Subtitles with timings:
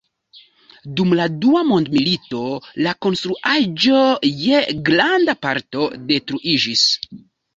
[0.99, 2.39] Dum la Dua Mondmilito
[2.87, 4.01] la konstruaĵo
[4.45, 6.87] je granda parto detruiĝis.